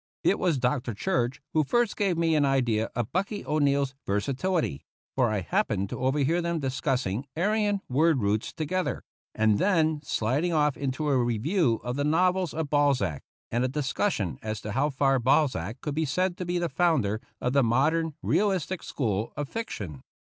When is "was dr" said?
0.39-0.95